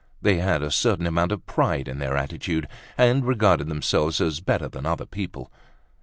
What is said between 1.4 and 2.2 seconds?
pride in their